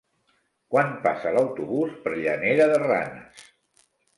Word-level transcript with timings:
Quan 0.75 0.95
passa 1.03 1.33
l'autobús 1.35 1.93
per 2.07 2.15
Llanera 2.23 2.69
de 2.73 2.81
Ranes? 2.89 3.49